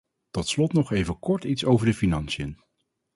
Tot 0.31 0.47
slot 0.47 0.73
nog 0.73 0.91
even 0.91 1.19
kort 1.19 1.43
iets 1.43 1.65
over 1.65 1.85
de 1.85 1.93
financiën. 1.93 2.61